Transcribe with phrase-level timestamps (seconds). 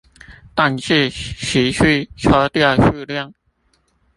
[0.55, 3.31] 但是持續抽掉數量